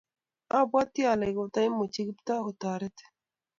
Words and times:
obwoti 0.57 1.01
ale 1.11 1.27
kotoimuchi 1.37 2.01
Kiptoo 2.07 2.43
kotoretu 2.45 3.05